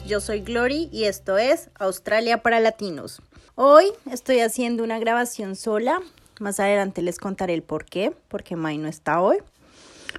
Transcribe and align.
yo 0.00 0.20
soy 0.20 0.40
Glory 0.40 0.88
y 0.90 1.04
esto 1.04 1.36
es 1.36 1.68
Australia 1.78 2.42
para 2.42 2.60
Latinos. 2.60 3.20
Hoy 3.54 3.84
estoy 4.10 4.40
haciendo 4.40 4.82
una 4.84 4.98
grabación 4.98 5.54
sola, 5.54 6.00
más 6.40 6.60
adelante 6.60 7.02
les 7.02 7.18
contaré 7.18 7.52
el 7.52 7.62
por 7.62 7.84
qué, 7.84 8.14
porque 8.28 8.56
Mai 8.56 8.78
no 8.78 8.88
está 8.88 9.20
hoy. 9.20 9.38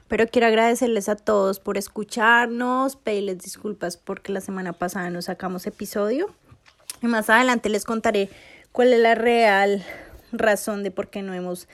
Pero 0.08 0.28
quiero 0.28 0.48
agradecerles 0.48 1.10
a 1.10 1.16
todos 1.16 1.60
por 1.60 1.78
escucharnos, 1.78 2.96
pedirles 2.96 3.40
disculpas 3.40 3.98
porque 3.98 4.32
la 4.32 4.42
semana 4.42 4.74
pasada 4.74 5.10
no 5.10 5.22
sacamos 5.22 5.66
episodio. 5.66 6.28
Y 7.02 7.08
más 7.08 7.30
adelante 7.30 7.70
les 7.70 7.84
contaré 7.84 8.30
cuál 8.72 8.94
es 8.94 9.00
la 9.00 9.16
real 9.16 9.84
razón 10.32 10.84
de 10.84 10.92
por 10.92 11.10
qué 11.10 11.24
no 11.24 11.34
hemos 11.34 11.68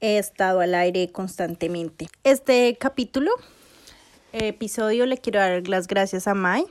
estado 0.00 0.60
al 0.60 0.74
aire 0.74 1.10
constantemente. 1.12 2.08
Este 2.24 2.76
capítulo, 2.80 3.30
episodio, 4.32 5.04
le 5.06 5.18
quiero 5.18 5.40
dar 5.40 5.68
las 5.68 5.86
gracias 5.86 6.26
a 6.26 6.34
Mai, 6.34 6.64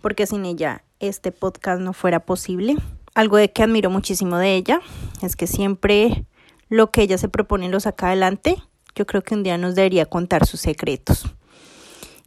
porque 0.00 0.26
sin 0.26 0.44
ella 0.44 0.84
este 0.98 1.32
podcast 1.32 1.80
no 1.80 1.92
fuera 1.92 2.20
posible. 2.20 2.76
Algo 3.14 3.36
de 3.36 3.52
que 3.52 3.62
admiro 3.62 3.90
muchísimo 3.90 4.36
de 4.38 4.54
ella 4.54 4.80
es 5.22 5.36
que 5.36 5.46
siempre 5.46 6.24
lo 6.68 6.90
que 6.90 7.02
ella 7.02 7.18
se 7.18 7.28
propone 7.28 7.68
lo 7.68 7.80
saca 7.80 8.08
adelante. 8.08 8.62
Yo 8.94 9.06
creo 9.06 9.22
que 9.22 9.34
un 9.34 9.42
día 9.42 9.58
nos 9.58 9.74
debería 9.74 10.06
contar 10.06 10.46
sus 10.46 10.60
secretos. 10.60 11.24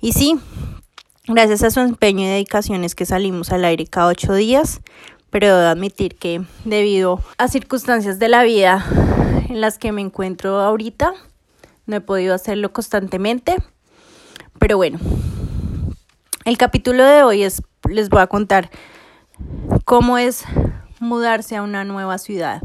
Y 0.01 0.11
sí, 0.11 0.37
gracias 1.27 1.63
a 1.63 1.71
su 1.71 1.79
empeño 1.79 2.25
y 2.25 2.29
dedicaciones 2.29 2.95
que 2.95 3.05
salimos 3.05 3.51
al 3.51 3.63
aire 3.63 3.87
cada 3.87 4.07
ocho 4.07 4.33
días, 4.33 4.81
pero 5.29 5.47
debo 5.47 5.69
admitir 5.69 6.15
que 6.15 6.41
debido 6.65 7.21
a 7.37 7.47
circunstancias 7.47 8.19
de 8.19 8.27
la 8.27 8.43
vida 8.43 8.85
en 9.49 9.61
las 9.61 9.77
que 9.77 9.91
me 9.91 10.01
encuentro 10.01 10.59
ahorita, 10.59 11.13
no 11.85 11.95
he 11.95 12.01
podido 12.01 12.33
hacerlo 12.33 12.73
constantemente. 12.73 13.55
Pero 14.59 14.77
bueno, 14.77 14.99
el 16.45 16.57
capítulo 16.57 17.05
de 17.05 17.23
hoy 17.23 17.43
es, 17.43 17.61
les 17.89 18.09
voy 18.09 18.21
a 18.21 18.27
contar 18.27 18.69
cómo 19.85 20.17
es 20.17 20.43
mudarse 20.99 21.55
a 21.55 21.63
una 21.63 21.83
nueva 21.83 22.17
ciudad, 22.17 22.61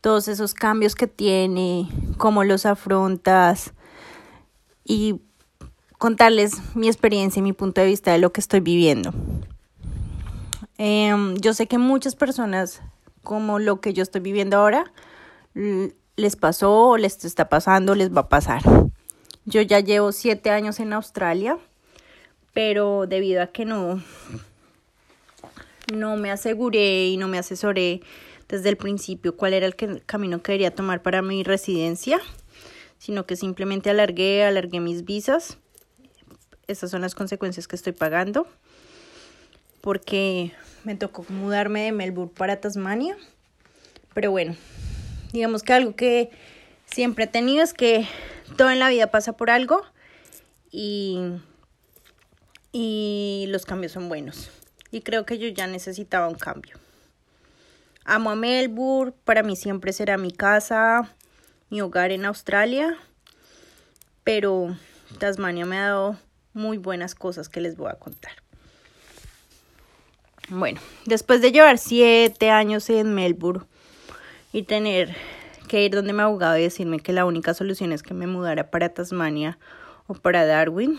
todos 0.00 0.28
esos 0.28 0.54
cambios 0.54 0.94
que 0.94 1.06
tiene, 1.06 1.88
cómo 2.18 2.44
los 2.44 2.66
afrontas 2.66 3.72
y 4.84 5.20
contarles 5.98 6.74
mi 6.74 6.88
experiencia 6.88 7.40
y 7.40 7.42
mi 7.42 7.52
punto 7.52 7.80
de 7.80 7.86
vista 7.86 8.12
de 8.12 8.18
lo 8.18 8.32
que 8.32 8.40
estoy 8.40 8.60
viviendo. 8.60 9.12
Em, 10.78 11.36
yo 11.36 11.52
sé 11.52 11.66
que 11.66 11.78
muchas 11.78 12.16
personas, 12.16 12.80
como 13.22 13.58
lo 13.58 13.80
que 13.80 13.92
yo 13.92 14.02
estoy 14.02 14.22
viviendo 14.22 14.56
ahora, 14.56 14.92
les 16.16 16.36
pasó, 16.36 16.96
les 16.96 17.24
está 17.24 17.48
pasando, 17.48 17.94
les 17.94 18.14
va 18.14 18.22
a 18.22 18.28
pasar. 18.28 18.62
Yo 19.44 19.60
ya 19.60 19.80
llevo 19.80 20.12
siete 20.12 20.50
años 20.50 20.80
en 20.80 20.92
Australia, 20.92 21.58
pero 22.52 23.06
debido 23.06 23.42
a 23.42 23.48
que 23.48 23.64
no, 23.64 24.02
no 25.92 26.16
me 26.16 26.30
aseguré 26.30 27.08
y 27.08 27.16
no 27.16 27.28
me 27.28 27.38
asesoré 27.38 28.00
desde 28.48 28.68
el 28.68 28.76
principio 28.76 29.36
cuál 29.36 29.54
era 29.54 29.66
el, 29.66 29.76
camino 30.06 30.38
que 30.38 30.52
quería 30.52 30.74
tomar 30.74 31.02
para 31.02 31.22
mi 31.22 31.44
residencia, 31.44 32.20
sino 32.98 33.24
que 33.24 33.36
simplemente 33.36 33.90
alargué, 33.90 34.44
alargué 34.44 34.80
mis 34.80 35.04
visas. 35.04 35.58
Estas 36.66 36.90
son 36.90 37.00
las 37.00 37.14
consecuencias 37.14 37.68
que 37.68 37.76
estoy 37.76 37.92
pagando 37.92 38.46
porque 39.80 40.52
me 40.84 40.94
tocó 40.94 41.24
mudarme 41.28 41.84
de 41.84 41.92
Melbourne 41.92 42.32
para 42.36 42.60
Tasmania. 42.60 43.16
Pero 44.14 44.30
bueno, 44.30 44.56
digamos 45.32 45.62
que 45.62 45.72
algo 45.72 45.94
que 45.94 46.30
siempre 46.86 47.24
he 47.24 47.28
tenido 47.28 47.62
es 47.62 47.72
que 47.72 48.06
todo 48.56 48.70
en 48.70 48.80
la 48.80 48.88
vida 48.88 49.10
pasa 49.10 49.32
por 49.32 49.50
algo 49.50 49.82
y, 50.70 51.18
y 52.72 53.46
los 53.48 53.64
cambios 53.64 53.92
son 53.92 54.08
buenos. 54.08 54.50
Y 54.90 55.02
creo 55.02 55.24
que 55.24 55.38
yo 55.38 55.48
ya 55.48 55.66
necesitaba 55.66 56.28
un 56.28 56.34
cambio. 56.34 56.76
Amo 58.04 58.30
a 58.30 58.34
Melbourne, 58.34 59.12
para 59.24 59.42
mí 59.42 59.56
siempre 59.56 59.92
será 59.92 60.16
mi 60.16 60.32
casa, 60.32 61.14
mi 61.68 61.80
hogar 61.80 62.10
en 62.10 62.24
Australia, 62.24 62.96
pero 64.24 64.76
Tasmania 65.18 65.66
me 65.66 65.78
ha 65.78 65.86
dado 65.86 66.16
muy 66.52 66.78
buenas 66.78 67.14
cosas 67.14 67.48
que 67.48 67.60
les 67.60 67.76
voy 67.76 67.90
a 67.90 67.94
contar. 67.94 68.32
Bueno, 70.48 70.80
después 71.04 71.40
de 71.40 71.52
llevar 71.52 71.78
siete 71.78 72.50
años 72.50 72.90
en 72.90 73.14
Melbourne 73.14 73.64
y 74.52 74.64
tener 74.64 75.14
que 75.68 75.84
ir 75.84 75.92
donde 75.92 76.12
me 76.12 76.24
abogado 76.24 76.58
y 76.58 76.62
decirme 76.62 76.98
que 76.98 77.12
la 77.12 77.24
única 77.24 77.54
solución 77.54 77.92
es 77.92 78.02
que 78.02 78.14
me 78.14 78.26
mudara 78.26 78.70
para 78.70 78.88
Tasmania 78.88 79.58
o 80.08 80.14
para 80.14 80.44
Darwin, 80.44 80.98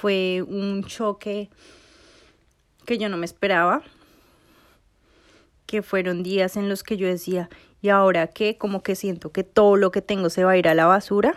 fue 0.00 0.42
un 0.42 0.84
choque 0.84 1.50
que 2.84 2.98
yo 2.98 3.08
no 3.08 3.16
me 3.16 3.26
esperaba, 3.26 3.82
que 5.66 5.82
fueron 5.82 6.22
días 6.22 6.56
en 6.56 6.68
los 6.68 6.82
que 6.82 6.96
yo 6.96 7.06
decía, 7.06 7.48
¿y 7.80 7.88
ahora 7.88 8.26
qué? 8.26 8.56
Como 8.58 8.82
que 8.82 8.94
siento 8.94 9.30
que 9.32 9.44
todo 9.44 9.76
lo 9.76 9.90
que 9.90 10.02
tengo 10.02 10.30
se 10.30 10.44
va 10.44 10.52
a 10.52 10.56
ir 10.56 10.68
a 10.68 10.74
la 10.74 10.86
basura. 10.86 11.34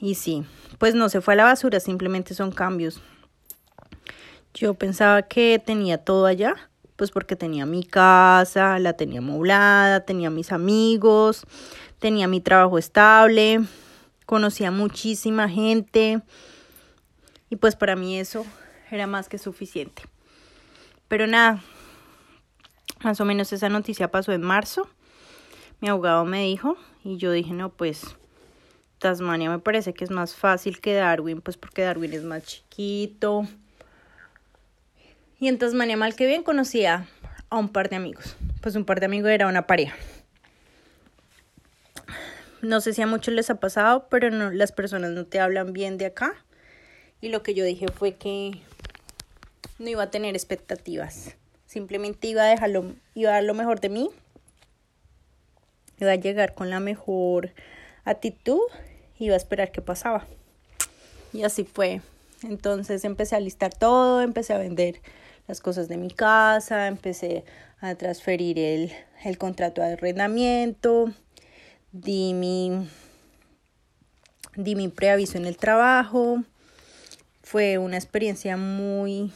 Y 0.00 0.14
sí, 0.14 0.44
pues 0.78 0.94
no 0.94 1.08
se 1.08 1.20
fue 1.20 1.34
a 1.34 1.36
la 1.38 1.44
basura, 1.44 1.80
simplemente 1.80 2.34
son 2.34 2.52
cambios 2.52 3.02
yo 4.54 4.74
pensaba 4.74 5.22
que 5.22 5.62
tenía 5.64 5.98
todo 5.98 6.26
allá, 6.26 6.54
pues 6.96 7.10
porque 7.10 7.36
tenía 7.36 7.66
mi 7.66 7.84
casa, 7.84 8.78
la 8.78 8.94
tenía 8.94 9.20
moblada, 9.20 10.04
tenía 10.04 10.30
mis 10.30 10.52
amigos, 10.52 11.44
tenía 11.98 12.26
mi 12.26 12.40
trabajo 12.40 12.78
estable, 12.78 13.60
conocía 14.26 14.70
muchísima 14.70 15.48
gente 15.48 16.20
y 17.50 17.56
pues 17.56 17.76
para 17.76 17.96
mí 17.96 18.18
eso 18.18 18.46
era 18.90 19.06
más 19.06 19.28
que 19.28 19.36
suficiente. 19.36 20.02
Pero 21.08 21.26
nada, 21.26 21.62
más 23.02 23.20
o 23.20 23.26
menos 23.26 23.52
esa 23.52 23.68
noticia 23.68 24.10
pasó 24.10 24.32
en 24.32 24.42
marzo. 24.42 24.88
Mi 25.80 25.88
abogado 25.88 26.24
me 26.24 26.44
dijo 26.44 26.76
y 27.04 27.18
yo 27.18 27.32
dije, 27.32 27.52
no, 27.52 27.68
pues 27.70 28.16
Tasmania 28.98 29.50
me 29.50 29.58
parece 29.58 29.92
que 29.92 30.04
es 30.04 30.10
más 30.10 30.34
fácil 30.34 30.80
que 30.80 30.94
Darwin, 30.94 31.42
pues 31.42 31.56
porque 31.58 31.82
Darwin 31.82 32.14
es 32.14 32.22
más 32.22 32.44
chiquito 32.44 33.46
y 35.40 35.48
en 35.48 35.58
Tasmania, 35.58 35.96
mal 35.96 36.14
que 36.14 36.26
bien, 36.26 36.42
conocía 36.42 37.06
a 37.48 37.56
un 37.56 37.70
par 37.70 37.88
de 37.88 37.96
amigos. 37.96 38.36
Pues 38.60 38.76
un 38.76 38.84
par 38.84 39.00
de 39.00 39.06
amigos 39.06 39.30
era 39.30 39.48
una 39.48 39.66
pareja. 39.66 39.96
No 42.60 42.82
sé 42.82 42.92
si 42.92 43.00
a 43.00 43.06
muchos 43.06 43.32
les 43.32 43.48
ha 43.48 43.58
pasado, 43.58 44.06
pero 44.10 44.30
no, 44.30 44.50
las 44.50 44.70
personas 44.70 45.12
no 45.12 45.24
te 45.24 45.40
hablan 45.40 45.72
bien 45.72 45.96
de 45.96 46.04
acá. 46.04 46.34
Y 47.20 47.28
lo 47.28 47.42
que 47.42 47.54
yo 47.54 47.64
dije 47.64 47.86
fue 47.88 48.14
que 48.14 48.60
no 49.78 49.88
iba 49.88 50.04
a 50.04 50.10
tener 50.10 50.34
expectativas. 50.34 51.36
Simplemente 51.66 52.28
iba 52.28 52.42
a 52.42 52.46
dejarlo, 52.46 52.94
iba 53.14 53.30
a 53.30 53.34
dar 53.34 53.44
lo 53.44 53.54
mejor 53.54 53.80
de 53.80 53.88
mí. 53.90 54.10
Iba 55.98 56.12
a 56.12 56.16
llegar 56.16 56.54
con 56.54 56.70
la 56.70 56.80
mejor 56.80 57.52
actitud. 58.04 58.60
Iba 59.18 59.34
a 59.34 59.36
esperar 59.36 59.70
qué 59.70 59.82
pasaba. 59.82 60.26
Y 61.32 61.42
así 61.42 61.64
fue. 61.64 62.00
Entonces 62.42 63.04
empecé 63.04 63.36
a 63.36 63.40
listar 63.40 63.74
todo, 63.74 64.22
empecé 64.22 64.54
a 64.54 64.58
vender 64.58 65.00
las 65.46 65.60
cosas 65.60 65.88
de 65.88 65.96
mi 65.96 66.10
casa, 66.10 66.86
empecé 66.86 67.44
a 67.80 67.94
transferir 67.94 68.58
el, 68.58 68.92
el 69.24 69.36
contrato 69.36 69.82
de 69.82 69.92
arrendamiento, 69.92 71.12
di 71.92 72.34
mi, 72.34 72.88
di 74.56 74.74
mi 74.74 74.88
preaviso 74.88 75.38
en 75.38 75.46
el 75.46 75.56
trabajo. 75.56 76.42
Fue 77.42 77.78
una 77.78 77.96
experiencia 77.96 78.56
muy 78.56 79.32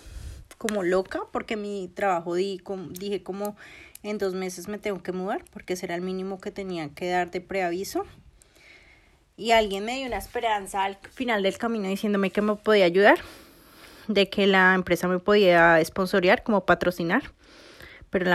como 0.59 0.82
loca 0.82 1.22
porque 1.32 1.56
mi 1.56 1.91
trabajo 1.94 2.34
di, 2.34 2.62
dije 2.91 3.22
como 3.22 3.56
en 4.03 4.19
dos 4.19 4.34
meses 4.34 4.69
me 4.69 4.78
tengo 4.78 5.03
que 5.03 5.12
mudar 5.12 5.44
porque 5.53 5.76
será 5.76 5.94
el 5.94 6.03
mínimo 6.03 6.41
que 6.41 6.50
tenía 6.50 6.88
que 6.91 7.09
dar 7.09 7.30
de 7.30 7.41
preaviso. 7.41 8.04
Y 9.36 9.51
alguien 9.51 9.84
me 9.84 9.97
dio 9.97 10.06
una 10.06 10.18
esperanza 10.18 10.84
al 10.84 10.97
final 11.12 11.42
del 11.42 11.59
camino 11.59 11.89
diciéndome 11.89 12.30
que 12.30 12.41
me 12.41 12.54
podía 12.54 12.84
ayudar 12.84 13.18
de 14.06 14.28
que 14.28 14.47
la 14.47 14.74
empresa 14.74 15.09
me 15.09 15.18
podía 15.18 15.83
sponsorear 15.84 16.42
como 16.42 16.65
patrocinar, 16.65 17.22
pero 18.10 18.30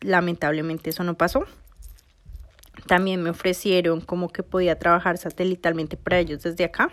lamentablemente 0.00 0.90
eso 0.90 1.04
no 1.04 1.14
pasó. 1.14 1.44
También 2.86 3.22
me 3.22 3.30
ofrecieron 3.30 4.00
como 4.00 4.28
que 4.28 4.42
podía 4.42 4.78
trabajar 4.78 5.18
satelitalmente 5.18 5.96
para 5.96 6.18
ellos 6.18 6.42
desde 6.42 6.64
acá, 6.64 6.90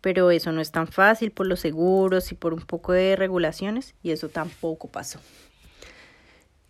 pero 0.00 0.30
eso 0.30 0.52
no 0.52 0.60
es 0.60 0.70
tan 0.70 0.86
fácil 0.86 1.30
por 1.30 1.46
los 1.46 1.60
seguros 1.60 2.32
y 2.32 2.34
por 2.34 2.54
un 2.54 2.60
poco 2.60 2.92
de 2.92 3.16
regulaciones 3.16 3.94
y 4.02 4.10
eso 4.10 4.28
tampoco 4.28 4.88
pasó. 4.88 5.20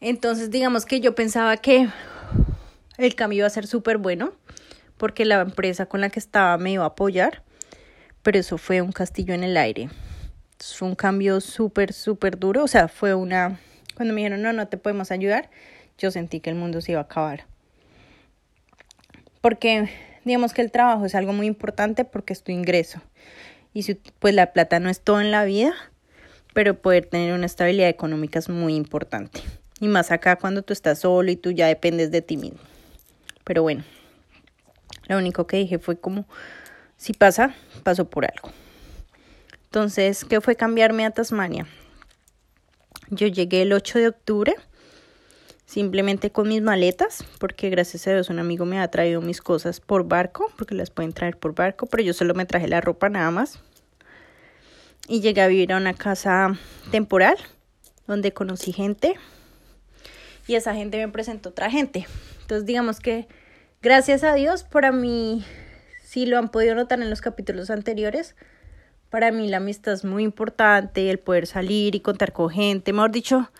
Entonces 0.00 0.50
digamos 0.50 0.86
que 0.86 1.00
yo 1.00 1.14
pensaba 1.14 1.56
que 1.56 1.88
el 2.96 3.14
cambio 3.14 3.38
iba 3.38 3.46
a 3.46 3.50
ser 3.50 3.66
súper 3.66 3.98
bueno 3.98 4.32
porque 4.96 5.25
la 5.25 5.40
empresa 5.40 5.86
con 5.86 6.00
la 6.00 6.10
que 6.10 6.19
estaba 6.19 6.58
me 6.58 6.72
iba 6.72 6.84
a 6.84 6.88
apoyar, 6.88 7.42
pero 8.22 8.38
eso 8.38 8.58
fue 8.58 8.82
un 8.82 8.92
castillo 8.92 9.34
en 9.34 9.44
el 9.44 9.56
aire 9.56 9.88
fue 10.60 10.88
un 10.88 10.94
cambio 10.94 11.40
súper, 11.40 11.92
súper 11.92 12.38
duro. 12.38 12.64
O 12.64 12.69
sea, 12.69 12.88
fue 12.88 13.14
una... 13.14 13.60
Cuando 13.94 14.14
me 14.14 14.20
dijeron, 14.20 14.42
no, 14.42 14.52
no 14.52 14.69
te 14.69 14.76
podemos 14.76 15.10
ayudar, 15.10 15.50
yo 15.98 16.10
sentí 16.10 16.40
que 16.40 16.50
el 16.50 16.56
mundo 16.56 16.80
se 16.80 16.92
iba 16.92 17.00
a 17.00 17.04
acabar. 17.04 17.46
Porque 19.40 19.88
digamos 20.28 20.52
que 20.52 20.62
el 20.62 20.70
trabajo 20.70 21.06
es 21.06 21.14
algo 21.14 21.32
muy 21.32 21.46
importante 21.46 22.04
porque 22.04 22.32
es 22.32 22.42
tu 22.42 22.52
ingreso. 22.52 23.00
Y 23.72 23.82
si, 23.82 23.94
pues 23.94 24.34
la 24.34 24.52
plata 24.52 24.78
no 24.78 24.90
es 24.90 25.00
todo 25.00 25.20
en 25.20 25.30
la 25.30 25.44
vida, 25.44 25.75
pero 26.54 26.80
poder 26.80 27.06
tener 27.06 27.32
una 27.32 27.46
estabilidad 27.46 27.88
económica 27.88 28.38
es 28.38 28.48
muy 28.48 28.75
importante. 28.75 29.40
Y 29.80 29.88
más 29.88 30.10
acá 30.10 30.36
cuando 30.36 30.62
tú 30.62 30.72
estás 30.72 31.00
solo 31.00 31.30
y 31.30 31.36
tú 31.36 31.50
ya 31.50 31.66
dependes 31.66 32.10
de 32.10 32.22
ti 32.22 32.36
mismo. 32.36 32.58
Pero 33.44 33.62
bueno, 33.62 33.84
lo 35.06 35.19
único 35.19 35.46
que 35.46 35.56
dije 35.56 35.78
fue 35.78 35.98
como, 35.98 36.26
si 36.96 37.12
pasa, 37.14 37.54
pasó 37.82 38.08
por 38.10 38.26
algo. 38.26 38.50
Entonces, 39.64 40.25
¿qué 40.25 40.40
fue 40.40 40.56
cambiarme 40.56 41.06
a 41.06 41.10
Tasmania? 41.10 41.66
Yo 43.10 43.26
llegué 43.26 43.62
el 43.62 43.72
8 43.72 43.98
de 43.98 44.08
octubre, 44.08 44.54
simplemente 45.69 46.31
con 46.31 46.49
mis 46.49 46.62
maletas, 46.62 47.23
porque 47.38 47.69
gracias 47.69 48.06
a 48.06 48.15
Dios 48.15 48.31
un 48.31 48.38
amigo 48.38 48.65
me 48.65 48.81
ha 48.81 48.88
traído 48.88 49.20
mis 49.20 49.43
cosas 49.43 49.81
por 49.81 50.09
barco, 50.09 50.50
porque 50.56 50.75
las 50.75 50.88
pueden 50.88 51.12
traer 51.12 51.37
por 51.37 51.55
barco, 51.55 51.85
pero 51.85 52.03
yo 52.03 52.15
solo 52.15 52.32
me 52.32 52.47
traje 52.47 52.69
la 52.69 52.81
ropa 52.81 53.11
nada 53.11 53.31
más 53.31 53.61
y 55.09 55.20
llegué 55.20 55.43
a 55.43 55.47
vivir 55.47 55.75
a 55.75 55.76
una 55.76 55.93
casa 55.93 56.59
temporal 56.91 57.37
donde 58.06 58.32
conocí 58.32 58.73
gente 58.73 59.17
y 60.47 60.55
esa 60.55 60.75
gente 60.75 60.97
me 60.97 61.12
presentó 61.12 61.50
otra 61.50 61.71
gente. 61.71 62.06
Entonces 62.41 62.64
digamos 62.64 62.99
que 62.99 63.29
gracias 63.82 64.25
a 64.25 64.32
Dios 64.32 64.64
para 64.64 64.91
mí, 64.91 65.44
si 66.03 66.25
lo 66.25 66.38
han 66.38 66.49
podido 66.49 66.76
notar 66.76 67.03
en 67.03 67.11
los 67.11 67.21
capítulos 67.21 67.69
anteriores, 67.69 68.37
para 69.11 69.32
mí 69.32 69.49
la 69.49 69.59
amistad 69.59 69.93
es 69.93 70.05
muy 70.06 70.25
importante, 70.25 71.11
el 71.11 71.19
poder 71.19 71.47
salir 71.47 71.94
y 71.94 72.00
contar 72.00 72.32
con 72.32 72.49
gente, 72.49 72.94
mejor 72.94 73.11
dicho, 73.11 73.50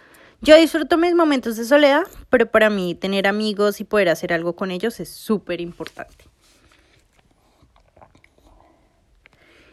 yo 0.41 0.57
disfruto 0.57 0.97
mis 0.97 1.15
momentos 1.15 1.57
de 1.57 1.65
soledad, 1.65 2.03
pero 2.31 2.51
para 2.51 2.71
mí 2.71 2.95
tener 2.95 3.27
amigos 3.27 3.81
y 3.81 3.85
poder 3.85 4.09
hacer 4.09 4.33
algo 4.33 4.55
con 4.55 4.71
ellos 4.71 5.01
es 5.01 5.09
súper 5.09 5.61
importante. 5.61 6.25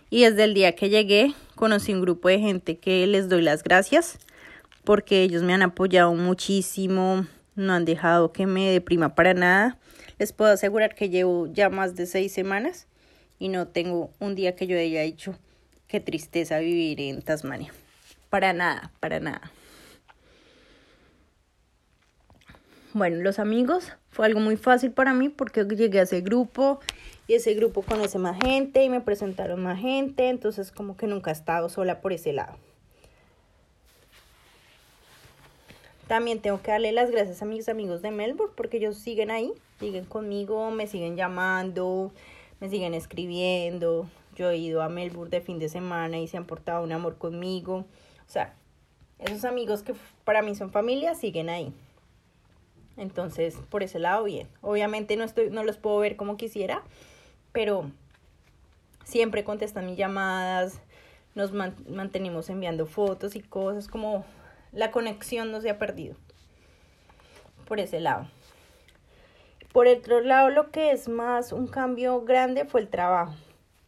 Y 0.10 0.24
desde 0.24 0.44
el 0.44 0.54
día 0.54 0.76
que 0.76 0.90
llegué, 0.90 1.34
conocí 1.56 1.94
un 1.94 2.02
grupo 2.02 2.30
de 2.30 2.40
gente 2.40 2.78
que 2.78 3.06
les 3.08 3.30
doy 3.30 3.42
las 3.42 3.64
gracias 3.64 4.18
porque 4.86 5.24
ellos 5.24 5.44
me 5.44 5.54
han 5.54 5.64
apoyado 5.64 6.14
muchísimo, 6.14 7.26
no 7.56 7.74
han 7.74 7.86
dejado 7.86 8.32
que 8.32 8.46
me 8.46 8.72
deprima 8.72 9.16
para 9.16 9.34
nada. 9.34 9.78
Les 10.20 10.32
puedo 10.32 10.52
asegurar 10.52 10.96
que 10.96 11.10
llevo 11.10 11.48
ya 11.48 11.70
más 11.70 11.96
de 11.96 12.06
seis 12.06 12.32
semanas 12.32 12.88
y 13.40 13.50
no 13.50 13.68
tengo 13.68 14.12
un 14.20 14.36
día 14.36 14.56
que 14.56 14.68
yo 14.68 14.78
haya 14.78 15.02
dicho 15.02 15.36
qué 15.88 16.00
tristeza 16.00 16.60
vivir 16.60 17.02
en 17.02 17.22
Tasmania. 17.22 17.74
Para 18.30 18.54
nada, 18.54 18.92
para 19.00 19.20
nada. 19.20 19.52
Bueno, 22.96 23.18
los 23.18 23.40
amigos 23.40 23.92
fue 24.10 24.26
algo 24.26 24.40
muy 24.40 24.56
fácil 24.56 24.90
para 24.90 25.14
mí 25.14 25.28
porque 25.28 25.66
llegué 25.66 26.00
a 26.00 26.04
ese 26.04 26.22
grupo 26.22 26.80
y 27.28 27.34
ese 27.34 27.54
grupo 27.54 27.82
conoce 27.82 28.20
más 28.20 28.38
gente 28.42 28.86
y 28.86 28.90
me 28.90 29.02
presentaron 29.02 29.62
más 29.62 29.82
gente, 29.82 30.30
entonces 30.30 30.72
como 30.72 30.96
que 30.96 31.06
nunca 31.06 31.30
he 31.30 31.34
estado 31.34 31.68
sola 31.68 32.00
por 32.00 32.14
ese 32.14 32.32
lado. 32.32 32.56
También 36.08 36.40
tengo 36.40 36.62
que 36.62 36.72
darle 36.72 36.94
las 36.94 37.12
gracias 37.12 37.42
a 37.42 37.46
mis 37.46 37.68
amigos 37.68 38.02
de 38.02 38.12
Melbourne 38.12 38.54
porque 38.56 38.78
ellos 38.78 38.98
siguen 38.98 39.30
ahí, 39.30 39.52
siguen 39.78 40.06
conmigo, 40.06 40.72
me 40.72 40.88
siguen 40.88 41.18
llamando, 41.18 42.14
me 42.62 42.70
siguen 42.70 42.94
escribiendo. 42.94 44.10
Yo 44.38 44.52
he 44.52 44.58
ido 44.58 44.82
a 44.82 44.88
Melbourne 44.88 45.32
de 45.32 45.42
fin 45.42 45.60
de 45.60 45.68
semana 45.68 46.18
y 46.18 46.30
se 46.30 46.38
han 46.38 46.46
portado 46.46 46.82
un 46.82 46.94
amor 46.94 47.18
conmigo. 47.18 47.84
O 48.26 48.32
sea, 48.32 48.54
esos 49.20 49.44
amigos 49.44 49.84
que 49.84 49.96
para 50.24 50.42
mí 50.42 50.56
son 50.56 50.72
familia 50.72 51.14
siguen 51.14 51.50
ahí. 51.50 51.74
Entonces, 52.98 53.58
por 53.70 53.84
ese 53.84 54.00
lado, 54.00 54.24
bien. 54.24 54.48
Obviamente 54.62 55.18
no, 55.18 55.24
estoy, 55.24 55.50
no 55.50 55.64
los 55.64 55.78
puedo 55.78 55.98
ver 56.00 56.16
como 56.16 56.38
quisiera, 56.38 56.82
pero 57.52 57.92
siempre 59.04 59.44
contestan 59.44 59.86
mis 59.86 59.98
llamadas, 59.98 60.82
nos 61.36 61.52
mantenemos 61.54 62.50
enviando 62.50 62.86
fotos 62.86 63.36
y 63.36 63.42
cosas, 63.42 63.88
como 63.88 64.26
la 64.72 64.92
conexión 64.92 65.52
no 65.52 65.62
se 65.62 65.70
ha 65.70 65.78
perdido. 65.78 66.16
Por 67.68 67.80
ese 67.80 68.00
lado. 68.00 68.28
Por 69.74 69.88
el 69.88 69.98
otro 69.98 70.22
lado, 70.22 70.50
lo 70.50 70.72
que 70.72 70.92
es 70.92 71.10
más 71.10 71.52
un 71.52 71.68
cambio 71.68 72.22
grande 72.22 72.64
fue 72.64 72.80
el 72.80 72.88
trabajo. 72.88 73.34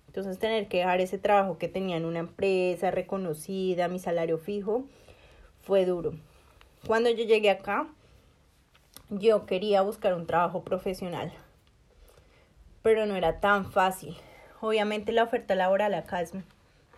Entonces, 0.07 0.39
tener 0.39 0.68
que 0.68 0.77
dejar 0.80 1.00
ese 1.00 1.18
trabajo 1.18 1.57
que 1.57 1.69
tenía 1.69 1.95
en 1.95 2.04
una 2.04 2.19
empresa 2.19 2.92
reconocida, 2.92 3.88
mi 3.88 4.00
salario 4.00 4.38
fijo, 4.38 4.83
fue 5.62 5.86
duro. 5.86 6.13
Cuando 6.86 7.09
yo 7.09 7.24
llegué 7.24 7.50
acá, 7.50 7.88
yo 9.09 9.45
quería 9.45 9.81
buscar 9.81 10.13
un 10.13 10.27
trabajo 10.27 10.63
profesional 10.63 11.33
pero 12.88 13.06
no 13.06 13.18
era 13.18 13.42
tan 13.42 13.69
fácil. 13.69 14.15
Obviamente 14.62 15.12
la 15.12 15.24
oferta 15.24 15.56
laboral 15.56 15.94
acá 15.94 16.21
es 16.21 16.31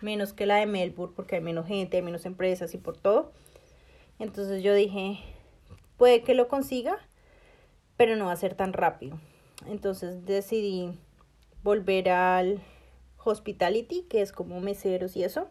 menos 0.00 0.32
que 0.32 0.46
la 0.46 0.54
de 0.54 0.66
Melbourne 0.66 1.14
porque 1.16 1.34
hay 1.34 1.40
menos 1.40 1.66
gente, 1.66 1.96
hay 1.96 2.02
menos 2.04 2.26
empresas 2.26 2.74
y 2.74 2.78
por 2.78 2.96
todo. 2.96 3.32
Entonces 4.20 4.62
yo 4.62 4.72
dije, 4.72 5.18
puede 5.96 6.22
que 6.22 6.34
lo 6.34 6.46
consiga, 6.46 6.96
pero 7.96 8.14
no 8.14 8.26
va 8.26 8.32
a 8.32 8.36
ser 8.36 8.54
tan 8.54 8.72
rápido. 8.72 9.18
Entonces 9.66 10.24
decidí 10.24 10.96
volver 11.64 12.10
al 12.10 12.60
hospitality, 13.24 14.02
que 14.02 14.22
es 14.22 14.30
como 14.30 14.60
meseros 14.60 15.16
y 15.16 15.24
eso. 15.24 15.48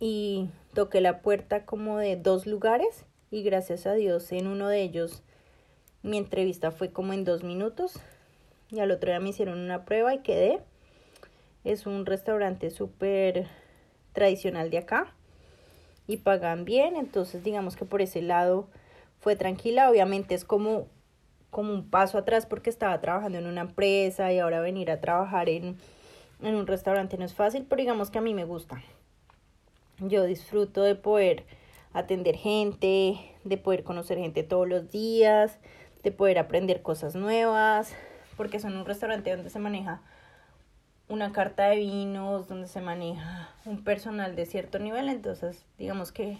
Y 0.00 0.48
toqué 0.72 1.02
la 1.02 1.20
puerta 1.20 1.66
como 1.66 1.98
de 1.98 2.16
dos 2.16 2.46
lugares 2.46 3.04
y 3.36 3.42
gracias 3.42 3.86
a 3.86 3.92
Dios 3.92 4.32
en 4.32 4.46
uno 4.46 4.66
de 4.68 4.80
ellos 4.80 5.22
mi 6.02 6.16
entrevista 6.16 6.70
fue 6.70 6.90
como 6.90 7.12
en 7.12 7.24
dos 7.24 7.44
minutos 7.44 8.00
y 8.70 8.78
al 8.78 8.90
otro 8.90 9.10
día 9.10 9.20
me 9.20 9.28
hicieron 9.28 9.58
una 9.58 9.84
prueba 9.84 10.14
y 10.14 10.20
quedé. 10.20 10.60
Es 11.62 11.84
un 11.84 12.06
restaurante 12.06 12.70
súper 12.70 13.46
tradicional 14.14 14.70
de 14.70 14.78
acá 14.78 15.12
y 16.06 16.16
pagan 16.16 16.64
bien, 16.64 16.96
entonces 16.96 17.44
digamos 17.44 17.76
que 17.76 17.84
por 17.84 18.00
ese 18.00 18.22
lado 18.22 18.68
fue 19.20 19.36
tranquila. 19.36 19.90
Obviamente 19.90 20.34
es 20.34 20.46
como, 20.46 20.86
como 21.50 21.74
un 21.74 21.90
paso 21.90 22.16
atrás 22.16 22.46
porque 22.46 22.70
estaba 22.70 22.98
trabajando 23.02 23.36
en 23.36 23.46
una 23.46 23.60
empresa 23.60 24.32
y 24.32 24.38
ahora 24.38 24.60
venir 24.60 24.90
a 24.90 25.02
trabajar 25.02 25.50
en, 25.50 25.76
en 26.40 26.54
un 26.54 26.66
restaurante 26.66 27.18
no 27.18 27.26
es 27.26 27.34
fácil, 27.34 27.66
pero 27.68 27.82
digamos 27.82 28.10
que 28.10 28.16
a 28.16 28.22
mí 28.22 28.32
me 28.32 28.46
gusta. 28.46 28.82
Yo 29.98 30.24
disfruto 30.24 30.82
de 30.82 30.94
poder 30.94 31.44
atender 31.96 32.36
gente, 32.36 33.18
de 33.44 33.56
poder 33.56 33.82
conocer 33.82 34.18
gente 34.18 34.42
todos 34.42 34.68
los 34.68 34.90
días, 34.90 35.58
de 36.02 36.12
poder 36.12 36.38
aprender 36.38 36.82
cosas 36.82 37.14
nuevas, 37.14 37.94
porque 38.36 38.60
son 38.60 38.76
un 38.76 38.84
restaurante 38.84 39.34
donde 39.34 39.48
se 39.48 39.58
maneja 39.58 40.02
una 41.08 41.32
carta 41.32 41.68
de 41.68 41.76
vinos, 41.76 42.48
donde 42.48 42.68
se 42.68 42.82
maneja 42.82 43.48
un 43.64 43.82
personal 43.82 44.36
de 44.36 44.44
cierto 44.44 44.78
nivel, 44.78 45.08
entonces 45.08 45.64
digamos 45.78 46.12
que 46.12 46.38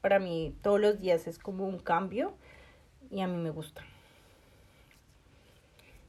para 0.00 0.18
mí 0.18 0.56
todos 0.62 0.80
los 0.80 1.00
días 1.00 1.26
es 1.26 1.38
como 1.38 1.66
un 1.66 1.78
cambio 1.78 2.32
y 3.10 3.20
a 3.20 3.26
mí 3.26 3.36
me 3.36 3.50
gusta. 3.50 3.82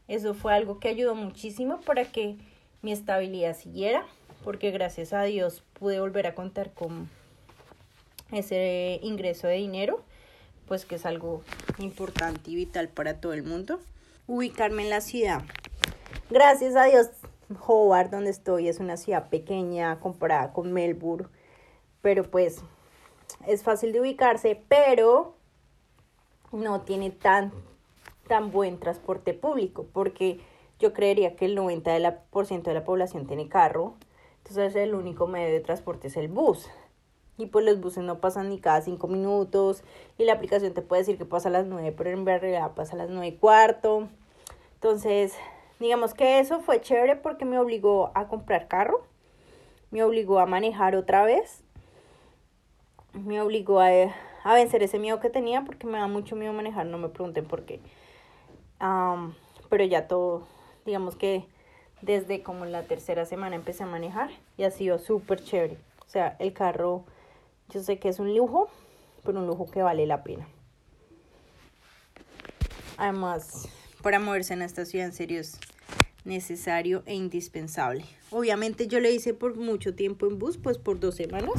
Eso 0.08 0.34
fue 0.34 0.54
algo 0.54 0.80
que 0.80 0.88
ayudó 0.88 1.16
muchísimo 1.16 1.82
para 1.82 2.06
que 2.06 2.38
mi 2.82 2.94
estabilidad 2.94 3.58
siguiera, 3.58 4.06
porque 4.44 4.72
gracias 4.72 5.12
a 5.12 5.24
Dios 5.24 5.64
pude 5.74 6.00
volver 6.00 6.28
a 6.28 6.36
contar 6.36 6.72
con 6.72 7.10
ese 8.32 9.00
ingreso 9.02 9.48
de 9.48 9.56
dinero 9.56 10.04
pues 10.68 10.86
que 10.86 10.96
es 10.96 11.06
algo 11.06 11.42
importante 11.78 12.52
y 12.52 12.56
vital 12.56 12.90
para 12.90 13.20
todo 13.20 13.34
el 13.34 13.44
mundo. 13.44 13.80
Ubicarme 14.28 14.84
en 14.84 14.90
la 14.90 15.02
ciudad. 15.02 15.44
Gracias 16.30 16.76
a 16.76 16.86
Dios, 16.86 17.10
Hobart, 17.68 18.12
donde 18.12 18.32
estoy, 18.32 18.68
es 18.68 18.80
una 18.80 18.98
ciudad 18.98 19.30
pequeña 19.30 20.00
comparada 20.00 20.52
con 20.54 20.74
Melbourne, 20.74 21.28
pero 22.02 22.24
pues 22.24 22.62
es 23.46 23.64
fácil 23.64 23.92
de 23.92 24.02
ubicarse, 24.02 24.60
pero 24.68 25.36
no 26.52 26.82
tiene 26.82 27.12
tan, 27.12 27.52
tan 28.28 28.52
buen 28.52 28.80
transporte 28.80 29.34
público, 29.34 29.86
porque 29.94 30.40
yo 30.80 30.94
creería 30.94 31.36
que 31.36 31.46
el 31.46 31.56
90% 31.56 32.64
de 32.64 32.74
la 32.74 32.84
población 32.84 33.28
tiene 33.28 33.48
carro, 33.48 33.94
entonces 34.40 34.76
el 34.76 34.96
único 34.96 35.28
medio 35.28 35.54
de 35.54 35.60
transporte 35.60 36.08
es 36.08 36.18
el 36.18 36.28
bus 36.28 36.68
y 37.38 37.48
pues 37.48 37.66
los 37.66 37.82
buses 37.82 38.04
no 38.04 38.20
pasan 38.20 38.50
ni 38.50 38.60
cada 38.60 38.82
cinco 38.82 39.08
minutos 39.08 39.84
y 40.18 40.24
la 40.24 40.34
aplicación 40.34 40.74
te 40.74 40.82
puede 40.82 41.02
decir 41.02 41.18
que 41.18 41.26
pasa 41.26 41.50
a 41.50 41.52
las 41.52 41.66
nueve, 41.66 41.92
pero 41.92 42.12
en 42.12 42.26
realidad 42.26 42.72
pasa 42.76 42.94
a 42.94 42.98
las 42.98 43.10
nueve 43.10 43.28
y 43.28 43.36
cuarto. 43.36 44.08
Entonces, 44.76 45.34
digamos 45.80 46.14
que 46.14 46.40
eso 46.40 46.62
fue 46.62 46.82
chévere 46.82 47.16
porque 47.16 47.46
me 47.46 47.60
obligó 47.60 48.12
a 48.16 48.28
comprar 48.28 48.68
carro, 48.68 49.06
me 49.92 50.04
obligó 50.04 50.40
a 50.40 50.46
manejar 50.46 50.96
otra 50.96 51.26
vez, 51.26 51.64
me 53.14 53.42
obligó 53.42 53.80
a, 53.80 53.90
a 54.44 54.54
vencer 54.54 54.84
ese 54.84 55.00
miedo 55.00 55.20
que 55.20 55.30
tenía 55.30 55.66
porque 55.66 55.88
me 55.88 55.98
da 55.98 56.08
mucho 56.08 56.36
miedo 56.36 56.54
manejar, 56.54 56.86
no 56.86 56.98
me 56.98 57.10
pregunten 57.10 57.46
por 57.46 57.64
qué. 57.64 57.82
pero 59.70 59.84
ya 59.84 60.08
todo, 60.08 60.44
digamos 60.86 61.16
que 61.16 61.46
desde 62.02 62.44
como 62.44 62.66
la 62.66 62.84
tercera 62.84 63.26
semana 63.26 63.56
empecé 63.56 63.84
a 63.84 63.88
manejar 63.88 64.30
y 64.58 64.64
ha 64.64 64.72
sido 64.72 65.00
súper 65.00 65.44
chévere. 65.44 65.78
O 66.06 66.10
sea, 66.10 66.36
el 66.40 66.54
carro 66.54 67.04
yo 67.70 67.84
sé 67.84 68.00
que 68.00 68.10
es 68.10 68.20
un 68.20 68.36
lujo, 68.36 68.70
pero 69.24 69.40
un 69.40 69.48
lujo 69.48 69.70
que 69.70 69.82
vale 69.82 70.06
la 70.06 70.24
pena. 70.24 70.48
Además, 72.98 73.68
para 74.02 74.20
moverse 74.20 74.54
en 74.54 74.62
esta 74.62 74.86
ciudad 74.86 75.08
en 75.08 75.14
serio 75.14 75.40
es 75.42 75.60
necesario 76.24 77.04
e 77.06 77.16
indispensable. 77.16 78.06
Obviamente 78.32 78.88
yo 78.88 79.00
le 79.00 79.12
hice 79.12 79.34
por 79.34 79.56
mucho 79.56 79.96
tiempo 79.96 80.28
en 80.28 80.40
bus, 80.40 80.58
pues 80.58 80.78
por 80.78 81.00
dos 81.00 81.16
semanas, 81.16 81.54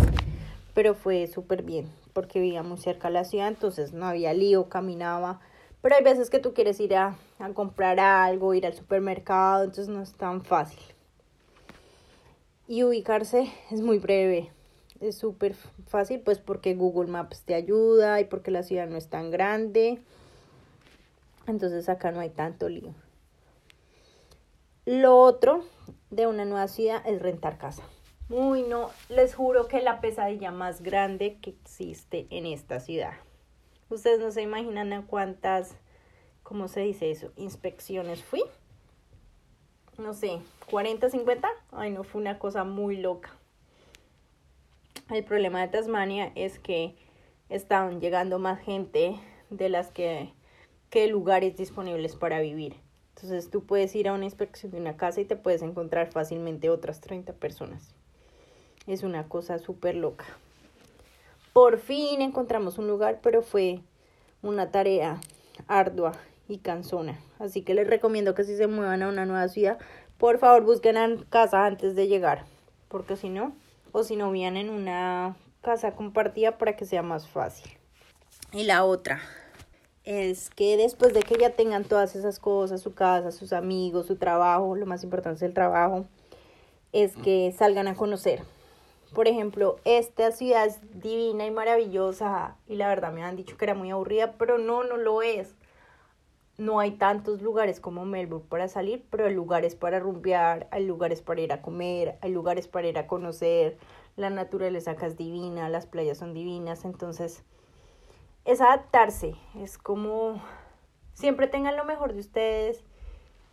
pero 0.75 0.95
fue 0.95 1.27
súper 1.27 1.63
bien 1.63 1.91
porque 2.17 2.41
vivía 2.41 2.63
muy 2.63 2.79
cerca 2.79 3.09
de 3.09 3.15
la 3.15 3.25
ciudad, 3.25 3.49
entonces 3.49 3.93
no 3.93 4.07
había 4.07 4.33
lío, 4.33 4.71
caminaba. 4.71 5.39
Pero 5.83 5.97
hay 5.97 6.03
veces 6.03 6.31
que 6.31 6.39
tú 6.39 6.55
quieres 6.55 6.81
ir 6.81 6.97
a, 6.97 7.19
a 7.39 7.51
comprar 7.51 8.01
algo, 8.01 8.55
ir 8.55 8.65
al 8.65 8.73
supermercado, 8.73 9.65
entonces 9.65 9.89
no 9.89 10.01
es 10.01 10.15
tan 10.15 10.43
fácil. 10.43 10.81
Y 12.67 12.85
ubicarse 12.85 13.53
es 13.71 13.83
muy 13.83 13.99
breve, 13.99 14.51
es 15.01 15.17
súper 15.17 15.55
fácil, 15.87 16.21
pues 16.21 16.39
porque 16.39 16.75
Google 16.75 17.11
Maps 17.11 17.43
te 17.43 17.55
ayuda 17.55 18.21
y 18.21 18.25
porque 18.25 18.51
la 18.51 18.63
ciudad 18.63 18.89
no 18.89 18.97
es 18.97 19.09
tan 19.09 19.31
grande. 19.31 20.01
Entonces 21.47 21.89
acá 21.89 22.13
no 22.13 22.21
hay 22.21 22.31
tanto 22.31 22.69
lío. 22.69 22.95
Lo 24.85 25.19
otro 25.19 25.65
de 26.11 26.27
una 26.27 26.45
nueva 26.45 26.69
ciudad 26.69 27.03
es 27.07 27.21
rentar 27.21 27.59
casa. 27.59 27.83
Uy, 28.29 28.63
no, 28.63 28.91
les 29.09 29.35
juro 29.35 29.69
que 29.69 29.81
la 29.83 30.01
pesadilla 30.01 30.51
más 30.51 30.83
grande 30.83 31.39
que 31.41 31.51
existe 31.51 32.27
en 32.31 32.47
esta 32.47 32.81
ciudad. 32.81 33.15
Ustedes 33.89 34.19
no 34.19 34.33
se 34.33 34.43
imaginan 34.43 35.03
cuántas, 35.03 35.77
¿cómo 36.43 36.67
se 36.67 36.81
dice 36.81 37.11
eso? 37.11 37.31
Inspecciones 37.37 38.25
fui. 38.25 38.43
No 39.97 40.13
sé, 40.13 40.41
40, 40.71 41.09
50. 41.09 41.49
Ay, 41.71 41.93
no, 41.93 42.03
fue 42.03 42.21
una 42.21 42.39
cosa 42.41 42.65
muy 42.65 42.97
loca. 42.97 43.36
El 45.09 45.23
problema 45.23 45.61
de 45.61 45.69
Tasmania 45.69 46.33
es 46.35 46.59
que 46.59 46.97
están 47.49 48.01
llegando 48.01 48.41
más 48.41 48.61
gente 48.61 49.15
de 49.51 49.69
las 49.69 49.93
que, 49.93 50.33
que 50.91 51.07
lugares 51.07 51.57
disponibles 51.57 52.17
para 52.17 52.41
vivir. 52.41 52.75
Entonces 53.15 53.49
tú 53.49 53.65
puedes 53.65 53.95
ir 53.95 54.09
a 54.09 54.15
una 54.15 54.25
inspección 54.25 54.73
de 54.73 54.81
una 54.81 54.97
casa 54.97 55.21
y 55.21 55.25
te 55.25 55.37
puedes 55.37 55.63
encontrar 55.63 56.11
fácilmente 56.11 56.71
otras 56.71 57.01
30 57.01 57.35
personas. 57.35 57.95
Es 58.89 59.05
una 59.05 59.29
cosa 59.29 59.61
súper 59.61 59.95
loca. 59.95 60.25
Por 61.53 61.79
fin 61.79 62.21
encontramos 62.21 62.77
un 62.77 62.89
lugar, 62.89 63.21
pero 63.23 63.43
fue 63.43 63.83
una 64.43 64.73
tarea 64.73 65.21
ardua 65.69 66.15
y 66.49 66.59
cansona. 66.59 67.21
Así 67.39 67.63
que 67.63 67.75
les 67.75 67.87
recomiendo 67.87 68.35
que 68.35 68.43
si 68.43 68.57
se 68.57 68.67
muevan 68.67 69.05
a 69.05 69.09
una 69.09 69.25
nueva 69.25 69.47
ciudad, 69.47 69.79
por 70.19 70.39
favor 70.39 70.65
busquen 70.65 71.25
casa 71.31 71.65
antes 71.65 71.95
de 71.95 72.09
llegar. 72.09 72.45
Porque 72.89 73.15
si 73.15 73.29
no, 73.29 73.55
o 73.97 74.05
si 74.05 74.15
no, 74.15 74.31
vienen 74.31 74.67
en 74.67 74.75
una 74.75 75.37
casa 75.63 75.93
compartida 75.93 76.59
para 76.59 76.77
que 76.77 76.85
sea 76.85 77.03
más 77.03 77.27
fácil. 77.27 77.73
Y 78.53 78.65
la 78.65 78.85
otra, 78.85 79.23
es 80.05 80.51
que 80.51 80.77
después 80.77 81.15
de 81.15 81.23
que 81.23 81.39
ya 81.39 81.57
tengan 81.57 81.83
todas 81.83 82.15
esas 82.15 82.39
cosas, 82.39 82.83
su 82.83 82.93
casa, 82.93 83.33
sus 83.33 83.55
amigos, 83.55 84.05
su 84.05 84.17
trabajo, 84.17 84.77
lo 84.77 84.85
más 84.85 85.03
importante 85.03 85.37
es 85.37 85.43
el 85.45 85.55
trabajo, 85.55 86.05
es 86.93 87.17
que 87.17 87.55
salgan 87.57 87.89
a 87.89 87.95
conocer. 87.95 88.43
Por 89.15 89.29
ejemplo, 89.29 89.77
esta 89.87 90.31
ciudad 90.31 90.67
es 90.67 90.79
divina 91.01 91.47
y 91.47 91.51
maravillosa 91.51 92.59
y 92.69 92.75
la 92.75 92.89
verdad 92.89 93.15
me 93.15 93.25
han 93.25 93.35
dicho 93.35 93.57
que 93.57 93.65
era 93.65 93.75
muy 93.75 93.91
aburrida, 93.91 94.33
pero 94.33 94.59
no, 94.59 94.85
no 94.85 94.99
lo 94.99 95.23
es. 95.23 95.55
No 96.59 96.81
hay 96.81 96.93
tantos 96.93 97.43
lugares 97.43 97.81
como 97.81 98.05
Melbourne 98.07 98.47
para 98.49 98.69
salir, 98.69 99.05
pero 99.11 99.27
hay 99.27 99.35
lugares 99.35 99.75
para 99.75 99.99
rumbear, 99.99 100.69
hay 100.71 100.87
lugares 100.87 101.21
para 101.21 101.41
ir 101.43 101.53
a 101.53 101.61
comer, 101.61 102.19
hay 102.23 102.33
lugares 102.33 102.67
para 102.67 102.89
ir 102.89 102.99
a 102.99 103.07
conocer, 103.07 103.77
la 104.17 104.31
naturaleza 104.31 104.93
acá 104.93 105.07
es 105.07 105.17
divina, 105.17 105.69
las 105.69 105.87
playas 105.87 106.19
son 106.19 106.33
divinas, 106.33 106.85
entonces 106.87 107.45
es 108.47 108.61
adaptarse, 108.61 109.35
es 109.57 109.77
como 109.77 110.41
siempre 111.13 111.47
tengan 111.47 111.77
lo 111.77 111.85
mejor 111.85 112.15
de 112.15 112.21
ustedes 112.21 112.85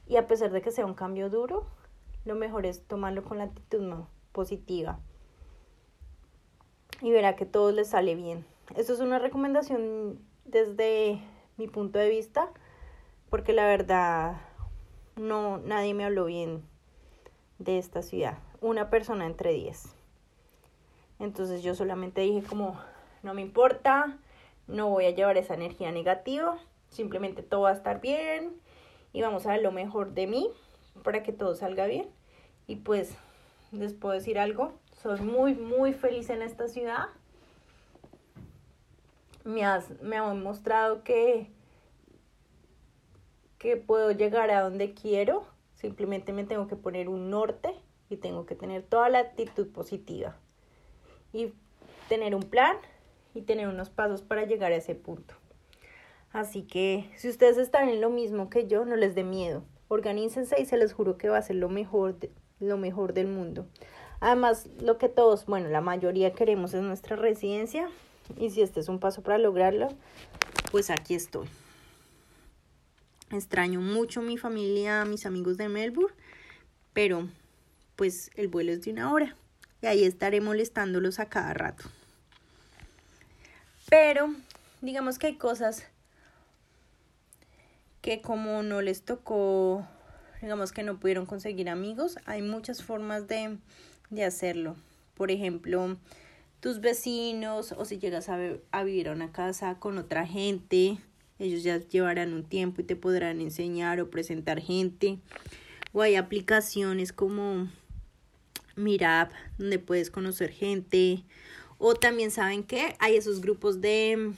y 0.07 0.15
a 0.15 0.27
pesar 0.27 0.51
de 0.51 0.61
que 0.61 0.71
sea 0.71 0.85
un 0.85 0.93
cambio 0.93 1.29
duro, 1.29 1.65
lo 2.25 2.35
mejor 2.35 2.65
es 2.65 2.85
tomarlo 2.85 3.23
con 3.23 3.37
la 3.37 3.45
actitud 3.45 4.05
positiva 4.31 4.99
y 7.01 7.11
verá 7.11 7.35
que 7.35 7.45
todo 7.45 7.71
les 7.71 7.89
sale 7.89 8.15
bien. 8.15 8.45
Esto 8.75 8.93
es 8.93 8.99
una 9.01 9.19
recomendación 9.19 10.19
desde 10.45 11.21
mi 11.57 11.67
punto 11.67 11.99
de 11.99 12.09
vista, 12.09 12.49
porque 13.33 13.51
la 13.51 13.65
verdad 13.65 14.35
no 15.15 15.57
nadie 15.57 15.95
me 15.95 16.05
habló 16.05 16.25
bien 16.25 16.61
de 17.57 17.79
esta 17.79 18.03
ciudad, 18.03 18.37
una 18.61 18.91
persona 18.91 19.25
entre 19.25 19.53
diez. 19.53 19.95
Entonces 21.17 21.63
yo 21.63 21.73
solamente 21.73 22.21
dije 22.21 22.43
como 22.47 22.79
no 23.23 23.33
me 23.33 23.41
importa, 23.41 24.19
no 24.67 24.87
voy 24.89 25.05
a 25.05 25.09
llevar 25.15 25.37
esa 25.37 25.55
energía 25.55 25.91
negativa, 25.91 26.59
simplemente 26.89 27.41
todo 27.41 27.61
va 27.61 27.71
a 27.71 27.73
estar 27.73 28.01
bien 28.01 28.53
y 29.13 29.23
vamos 29.23 29.47
a 29.47 29.53
dar 29.53 29.61
lo 29.61 29.71
mejor 29.71 30.11
de 30.11 30.27
mí 30.27 30.51
para 31.03 31.23
que 31.23 31.33
todo 31.33 31.55
salga 31.55 31.87
bien. 31.87 32.07
Y 32.67 32.75
pues 32.75 33.15
les 33.71 33.95
puedo 33.95 34.13
decir 34.13 34.37
algo, 34.37 34.73
soy 35.01 35.21
muy, 35.21 35.55
muy 35.55 35.93
feliz 35.93 36.29
en 36.29 36.43
esta 36.43 36.67
ciudad. 36.67 37.07
Me, 39.43 39.65
has, 39.65 39.89
me 40.03 40.17
han 40.17 40.43
mostrado 40.43 41.03
que, 41.03 41.49
que 43.63 43.77
puedo 43.77 44.11
llegar 44.11 44.51
a 44.51 44.59
donde 44.59 44.93
quiero, 44.93 45.45
simplemente 45.73 46.33
me 46.33 46.43
tengo 46.43 46.67
que 46.67 46.75
poner 46.75 47.07
un 47.07 47.29
norte 47.29 47.73
y 48.09 48.17
tengo 48.17 48.45
que 48.45 48.55
tener 48.55 48.83
toda 48.83 49.07
la 49.07 49.19
actitud 49.19 49.71
positiva 49.71 50.35
y 51.31 51.53
tener 52.09 52.35
un 52.35 52.43
plan 52.43 52.75
y 53.33 53.43
tener 53.43 53.69
unos 53.69 53.89
pasos 53.89 54.21
para 54.21 54.43
llegar 54.43 54.73
a 54.73 54.75
ese 54.75 54.95
punto. 54.95 55.35
Así 56.33 56.63
que 56.63 57.09
si 57.15 57.29
ustedes 57.29 57.57
están 57.57 57.87
en 57.87 58.01
lo 58.01 58.09
mismo 58.09 58.49
que 58.49 58.67
yo, 58.67 58.83
no 58.83 58.97
les 58.97 59.15
dé 59.15 59.23
miedo. 59.23 59.63
Organícense 59.87 60.61
y 60.61 60.65
se 60.65 60.75
les 60.75 60.91
juro 60.91 61.17
que 61.17 61.29
va 61.29 61.37
a 61.37 61.41
ser 61.41 61.55
lo 61.55 61.69
mejor, 61.69 62.17
lo 62.59 62.77
mejor 62.77 63.13
del 63.13 63.27
mundo. 63.27 63.65
Además, 64.19 64.67
lo 64.81 64.97
que 64.97 65.07
todos, 65.07 65.45
bueno, 65.45 65.69
la 65.69 65.79
mayoría 65.79 66.33
queremos 66.33 66.73
es 66.73 66.81
nuestra 66.81 67.15
residencia. 67.15 67.89
Y 68.35 68.49
si 68.49 68.61
este 68.61 68.81
es 68.81 68.89
un 68.89 68.99
paso 68.99 69.23
para 69.23 69.37
lograrlo, 69.37 69.87
pues 70.69 70.89
aquí 70.89 71.15
estoy. 71.15 71.47
Extraño 73.33 73.81
mucho 73.81 74.21
mi 74.21 74.37
familia, 74.37 75.05
mis 75.05 75.25
amigos 75.25 75.57
de 75.57 75.67
Melbourne, 75.67 76.15
pero 76.93 77.27
pues 77.95 78.29
el 78.35 78.47
vuelo 78.47 78.71
es 78.71 78.83
de 78.83 78.91
una 78.91 79.11
hora 79.11 79.35
y 79.81 79.87
ahí 79.87 80.03
estaré 80.03 80.39
molestándolos 80.39 81.19
a 81.19 81.29
cada 81.29 81.51
rato. 81.55 81.85
Pero 83.89 84.35
digamos 84.81 85.17
que 85.17 85.27
hay 85.27 85.37
cosas 85.37 85.87
que 88.01 88.21
como 88.21 88.61
no 88.61 88.81
les 88.81 89.01
tocó, 89.01 89.87
digamos 90.39 90.71
que 90.71 90.83
no 90.83 90.99
pudieron 90.99 91.25
conseguir 91.25 91.69
amigos, 91.69 92.19
hay 92.25 92.43
muchas 92.43 92.83
formas 92.83 93.27
de, 93.27 93.57
de 94.11 94.25
hacerlo. 94.25 94.75
Por 95.15 95.31
ejemplo, 95.31 95.97
tus 96.59 96.81
vecinos 96.81 97.71
o 97.71 97.83
si 97.83 97.97
llegas 97.97 98.29
a, 98.29 98.37
a 98.71 98.83
vivir 98.83 99.09
a 99.09 99.13
una 99.13 99.31
casa 99.31 99.79
con 99.79 99.97
otra 99.97 100.27
gente, 100.27 100.99
ellos 101.43 101.63
ya 101.63 101.77
llevarán 101.77 102.33
un 102.33 102.43
tiempo 102.43 102.81
y 102.81 102.85
te 102.85 102.95
podrán 102.95 103.41
enseñar 103.41 103.99
o 103.99 104.09
presentar 104.09 104.61
gente. 104.61 105.19
O 105.91 106.01
hay 106.01 106.15
aplicaciones 106.15 107.11
como 107.11 107.69
Mirap, 108.75 109.31
donde 109.57 109.77
puedes 109.77 110.09
conocer 110.09 110.51
gente. 110.51 111.23
O 111.77 111.95
también 111.95 112.31
saben 112.31 112.63
que 112.63 112.95
hay 112.99 113.17
esos 113.17 113.41
grupos 113.41 113.81
de, 113.81 114.31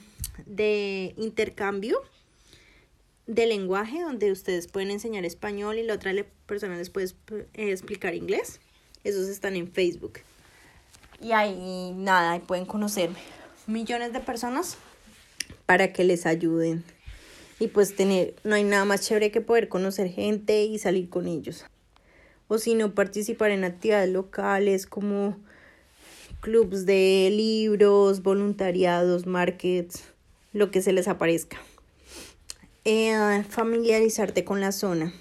de 0.46 1.14
intercambio 1.16 2.02
de 3.26 3.46
lenguaje 3.46 4.00
donde 4.02 4.30
ustedes 4.30 4.68
pueden 4.68 4.90
enseñar 4.90 5.24
español 5.24 5.78
y 5.78 5.82
la 5.82 5.94
otra 5.94 6.12
persona 6.46 6.76
les 6.76 6.90
puede 6.90 7.06
eh, 7.54 7.70
explicar 7.70 8.14
inglés. 8.14 8.60
Esos 9.04 9.28
están 9.28 9.56
en 9.56 9.70
Facebook. 9.70 10.20
Y 11.20 11.32
ahí 11.32 11.92
nada, 11.94 12.32
ahí 12.32 12.40
pueden 12.40 12.66
conocer 12.66 13.10
millones 13.66 14.12
de 14.12 14.20
personas 14.20 14.76
para 15.66 15.92
que 15.92 16.04
les 16.04 16.26
ayuden. 16.26 16.84
Y 17.58 17.68
pues 17.68 17.96
tener, 17.96 18.34
no 18.44 18.54
hay 18.54 18.64
nada 18.64 18.84
más 18.84 19.00
chévere 19.00 19.30
que 19.30 19.40
poder 19.40 19.68
conocer 19.68 20.08
gente 20.08 20.64
y 20.64 20.78
salir 20.78 21.08
con 21.08 21.26
ellos. 21.26 21.64
O 22.48 22.58
si 22.58 22.74
no, 22.74 22.94
participar 22.94 23.50
en 23.50 23.64
actividades 23.64 24.10
locales 24.10 24.86
como 24.86 25.36
clubs 26.40 26.86
de 26.86 27.28
libros, 27.32 28.22
voluntariados, 28.22 29.26
markets, 29.26 30.04
lo 30.52 30.70
que 30.70 30.82
se 30.82 30.92
les 30.92 31.08
aparezca. 31.08 31.56
Eh, 32.84 33.42
familiarizarte 33.48 34.44
con 34.44 34.60
la 34.60 34.70
zona. 34.70 35.12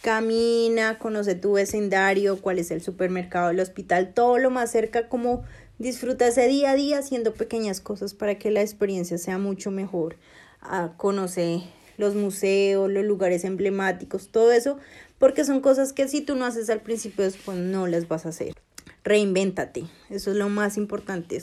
Camina, 0.00 0.98
conoce 0.98 1.34
tu 1.34 1.52
vecindario, 1.52 2.40
cuál 2.40 2.58
es 2.58 2.70
el 2.70 2.80
supermercado, 2.80 3.50
el 3.50 3.60
hospital, 3.60 4.14
todo 4.14 4.38
lo 4.38 4.48
más 4.48 4.72
cerca, 4.72 5.08
como 5.10 5.44
disfruta 5.78 6.28
ese 6.28 6.48
día 6.48 6.70
a 6.70 6.74
día 6.74 6.98
haciendo 6.98 7.34
pequeñas 7.34 7.82
cosas 7.82 8.14
para 8.14 8.38
que 8.38 8.50
la 8.50 8.62
experiencia 8.62 9.18
sea 9.18 9.36
mucho 9.36 9.70
mejor. 9.70 10.16
Ah, 10.62 10.94
conoce 10.96 11.62
los 12.00 12.16
museos, 12.16 12.90
los 12.90 13.04
lugares 13.04 13.44
emblemáticos, 13.44 14.28
todo 14.28 14.50
eso, 14.50 14.78
porque 15.18 15.44
son 15.44 15.60
cosas 15.60 15.92
que 15.92 16.08
si 16.08 16.20
tú 16.20 16.34
no 16.34 16.44
haces 16.46 16.70
al 16.70 16.80
principio, 16.80 17.24
después 17.24 17.58
no 17.58 17.86
las 17.86 18.08
vas 18.08 18.26
a 18.26 18.30
hacer 18.30 18.54
reinvéntate. 19.04 19.84
Eso 20.08 20.30
es 20.30 20.36
lo 20.36 20.48
más 20.48 20.76
importante. 20.76 21.42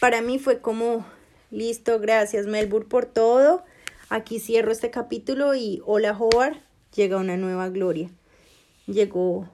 Para 0.00 0.20
mí 0.22 0.38
fue 0.38 0.60
como, 0.60 1.06
listo, 1.50 1.98
gracias 2.00 2.46
Melbourne 2.46 2.88
por 2.88 3.06
todo. 3.06 3.64
Aquí 4.08 4.38
cierro 4.38 4.70
este 4.70 4.90
capítulo 4.90 5.54
y 5.54 5.82
hola 5.84 6.16
Howard, 6.16 6.56
llega 6.94 7.16
una 7.16 7.36
nueva 7.36 7.68
gloria. 7.68 8.10
Llegó 8.86 9.48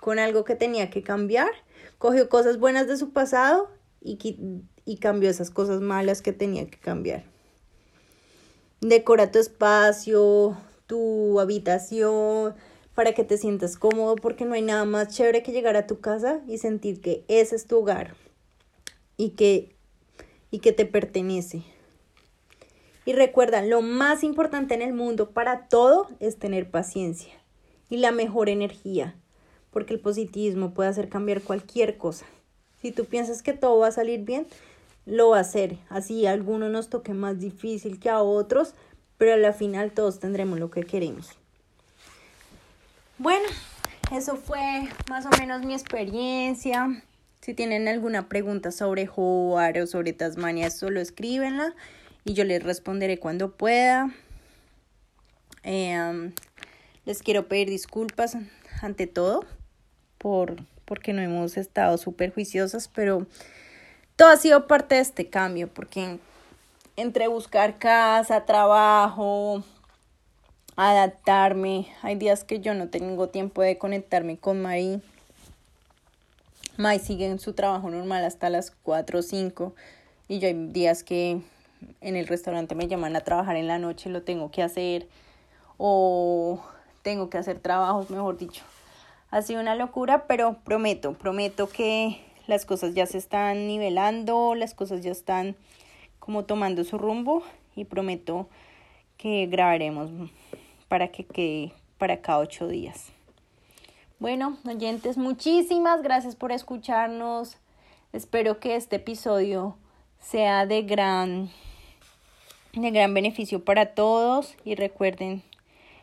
con 0.00 0.18
algo 0.18 0.44
que 0.44 0.54
tenía 0.54 0.90
que 0.90 1.02
cambiar, 1.02 1.50
cogió 1.98 2.28
cosas 2.28 2.58
buenas 2.58 2.86
de 2.86 2.96
su 2.96 3.12
pasado 3.12 3.70
y, 4.00 4.36
y 4.84 4.96
cambió 4.98 5.30
esas 5.30 5.50
cosas 5.50 5.80
malas 5.80 6.22
que 6.22 6.32
tenía 6.32 6.66
que 6.66 6.78
cambiar. 6.78 7.24
Decora 8.82 9.30
tu 9.30 9.38
espacio, 9.38 10.56
tu 10.88 11.38
habitación, 11.38 12.52
para 12.96 13.12
que 13.12 13.22
te 13.22 13.38
sientas 13.38 13.76
cómodo, 13.76 14.16
porque 14.16 14.44
no 14.44 14.54
hay 14.54 14.62
nada 14.62 14.84
más 14.84 15.14
chévere 15.14 15.44
que 15.44 15.52
llegar 15.52 15.76
a 15.76 15.86
tu 15.86 16.00
casa 16.00 16.40
y 16.48 16.58
sentir 16.58 17.00
que 17.00 17.24
ese 17.28 17.54
es 17.54 17.68
tu 17.68 17.78
hogar 17.78 18.16
y 19.16 19.30
que, 19.30 19.76
y 20.50 20.58
que 20.58 20.72
te 20.72 20.84
pertenece. 20.84 21.62
Y 23.04 23.12
recuerda, 23.12 23.62
lo 23.62 23.82
más 23.82 24.24
importante 24.24 24.74
en 24.74 24.82
el 24.82 24.94
mundo 24.94 25.30
para 25.30 25.68
todo 25.68 26.08
es 26.18 26.40
tener 26.40 26.68
paciencia 26.68 27.34
y 27.88 27.98
la 27.98 28.10
mejor 28.10 28.48
energía, 28.48 29.14
porque 29.70 29.94
el 29.94 30.00
positivismo 30.00 30.74
puede 30.74 30.88
hacer 30.88 31.08
cambiar 31.08 31.40
cualquier 31.42 31.98
cosa. 31.98 32.26
Si 32.80 32.90
tú 32.90 33.04
piensas 33.04 33.44
que 33.44 33.52
todo 33.52 33.78
va 33.78 33.86
a 33.86 33.92
salir 33.92 34.24
bien, 34.24 34.48
lo 35.06 35.30
va 35.30 35.38
a 35.38 35.40
hacer. 35.40 35.78
Así 35.88 36.26
a 36.26 36.32
algunos 36.32 36.70
nos 36.70 36.88
toque 36.88 37.14
más 37.14 37.38
difícil 37.40 37.98
que 37.98 38.10
a 38.10 38.20
otros, 38.20 38.74
pero 39.18 39.34
a 39.34 39.36
la 39.36 39.52
final 39.52 39.92
todos 39.92 40.20
tendremos 40.20 40.58
lo 40.58 40.70
que 40.70 40.82
queremos. 40.82 41.30
Bueno, 43.18 43.46
eso 44.12 44.36
fue 44.36 44.88
más 45.08 45.26
o 45.26 45.30
menos 45.38 45.64
mi 45.64 45.74
experiencia. 45.74 47.02
Si 47.40 47.54
tienen 47.54 47.88
alguna 47.88 48.28
pregunta 48.28 48.70
sobre 48.70 49.08
Howard 49.14 49.82
o 49.82 49.86
sobre 49.86 50.12
Tasmania, 50.12 50.70
solo 50.70 51.00
escríbenla 51.00 51.74
y 52.24 52.34
yo 52.34 52.44
les 52.44 52.62
responderé 52.62 53.18
cuando 53.18 53.52
pueda. 53.52 54.10
Em, 55.62 56.32
les 57.04 57.22
quiero 57.22 57.48
pedir 57.48 57.68
disculpas 57.68 58.36
ante 58.80 59.06
todo 59.06 59.44
por 60.18 60.56
porque 60.84 61.12
no 61.12 61.22
hemos 61.22 61.56
estado 61.56 61.96
súper 61.96 62.32
juiciosas, 62.32 62.88
pero 62.88 63.26
todo 64.22 64.30
ha 64.30 64.36
sido 64.36 64.68
parte 64.68 64.94
de 64.94 65.00
este 65.00 65.28
cambio, 65.28 65.66
porque 65.66 66.20
entre 66.94 67.26
buscar 67.26 67.78
casa, 67.78 68.44
trabajo, 68.44 69.64
adaptarme, 70.76 71.88
hay 72.02 72.14
días 72.14 72.44
que 72.44 72.60
yo 72.60 72.72
no 72.72 72.88
tengo 72.88 73.30
tiempo 73.30 73.62
de 73.62 73.78
conectarme 73.78 74.38
con 74.38 74.62
Mari. 74.62 75.02
Mai 76.76 77.00
sigue 77.00 77.26
en 77.26 77.40
su 77.40 77.52
trabajo 77.54 77.90
normal 77.90 78.24
hasta 78.24 78.48
las 78.48 78.70
4 78.70 79.18
o 79.18 79.22
5 79.22 79.74
y 80.28 80.38
yo 80.38 80.46
hay 80.46 80.68
días 80.68 81.02
que 81.02 81.40
en 82.00 82.14
el 82.14 82.28
restaurante 82.28 82.76
me 82.76 82.86
llaman 82.86 83.16
a 83.16 83.22
trabajar 83.22 83.56
en 83.56 83.66
la 83.66 83.80
noche, 83.80 84.08
lo 84.08 84.22
tengo 84.22 84.52
que 84.52 84.62
hacer 84.62 85.08
o 85.78 86.62
tengo 87.02 87.28
que 87.28 87.38
hacer 87.38 87.58
trabajos, 87.58 88.08
mejor 88.08 88.38
dicho. 88.38 88.62
Ha 89.32 89.42
sido 89.42 89.60
una 89.60 89.74
locura, 89.74 90.28
pero 90.28 90.58
prometo, 90.62 91.14
prometo 91.14 91.68
que 91.68 92.20
las 92.46 92.66
cosas 92.66 92.94
ya 92.94 93.06
se 93.06 93.18
están 93.18 93.66
nivelando, 93.66 94.54
las 94.54 94.74
cosas 94.74 95.02
ya 95.02 95.12
están 95.12 95.56
como 96.18 96.44
tomando 96.44 96.84
su 96.84 96.98
rumbo 96.98 97.42
y 97.76 97.84
prometo 97.84 98.48
que 99.16 99.46
grabaremos 99.46 100.10
para 100.88 101.08
que 101.08 101.24
quede 101.24 101.72
para 101.98 102.20
cada 102.20 102.38
ocho 102.38 102.68
días. 102.68 103.12
Bueno, 104.18 104.56
oyentes, 104.64 105.16
muchísimas 105.16 106.02
gracias 106.02 106.36
por 106.36 106.52
escucharnos. 106.52 107.58
Espero 108.12 108.60
que 108.60 108.76
este 108.76 108.96
episodio 108.96 109.76
sea 110.20 110.66
de 110.66 110.82
gran 110.82 111.50
de 112.72 112.90
gran 112.90 113.12
beneficio 113.12 113.64
para 113.64 113.94
todos 113.94 114.54
y 114.64 114.74
recuerden 114.76 115.42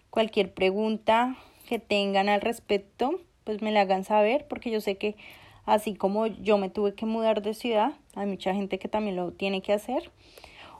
cualquier 0.10 0.53
pregunta 0.53 1.36
que 1.67 1.79
tengan 1.79 2.29
al 2.29 2.41
respecto, 2.41 3.19
pues 3.43 3.62
me 3.62 3.71
la 3.71 3.82
hagan 3.82 4.04
saber 4.04 4.47
porque 4.47 4.69
yo 4.69 4.82
sé 4.82 4.97
que 4.97 5.15
así 5.69 5.93
como 5.95 6.27
yo 6.27 6.58
me 6.58 6.69
tuve 6.69 6.93
que 6.93 7.05
mudar 7.05 7.41
de 7.41 7.53
ciudad, 7.53 7.93
hay 8.15 8.25
mucha 8.27 8.53
gente 8.53 8.79
que 8.79 8.88
también 8.88 9.15
lo 9.15 9.32
tiene 9.32 9.62
que 9.62 9.73
hacer 9.73 10.12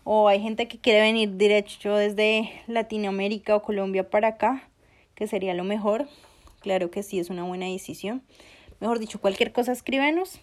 o 0.04 0.28
hay 0.28 0.42
gente 0.42 0.68
que 0.68 0.80
quiere 0.80 1.02
venir 1.02 1.30
derecho 1.32 1.96
desde 1.96 2.50
Latinoamérica 2.68 3.56
o 3.56 3.62
Colombia 3.62 4.10
para 4.10 4.30
acá, 4.30 4.68
que 5.14 5.28
sería 5.28 5.54
lo 5.54 5.64
mejor. 5.64 6.08
Claro 6.62 6.90
que 6.90 7.04
sí, 7.04 7.20
es 7.20 7.30
una 7.30 7.44
buena 7.44 7.68
decisión. 7.68 8.24
Mejor 8.80 9.00
dicho, 9.00 9.22
cualquier 9.22 9.52
cosa 9.52 9.72
escríbenos 9.72 10.40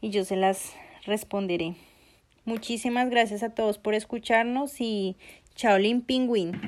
y 0.00 0.10
yo 0.10 0.24
se 0.24 0.36
las 0.36 0.72
responderé. 1.04 1.74
Muchísimas 2.44 3.10
gracias 3.10 3.42
a 3.42 3.50
todos 3.50 3.78
por 3.78 3.94
escucharnos 3.94 4.80
y 4.80 5.16
chao 5.54 5.78
Lin 5.78 6.00
Pingüín. 6.00 6.60